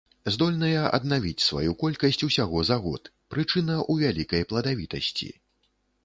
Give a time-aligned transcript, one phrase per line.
[0.33, 3.03] Здольныя аднавіць сваю колькасць усяго за год,
[3.35, 5.29] прычына ў вялікай пладавітасці.